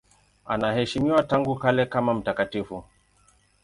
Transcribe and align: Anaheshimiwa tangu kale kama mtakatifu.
Anaheshimiwa 0.45 1.23
tangu 1.23 1.55
kale 1.55 1.85
kama 1.85 2.13
mtakatifu. 2.13 2.83